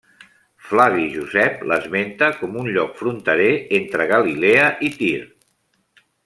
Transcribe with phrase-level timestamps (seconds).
[0.69, 3.51] Flavi Josep l'esmenta com un lloc fronterer
[3.81, 5.15] entre Galilea i Tir.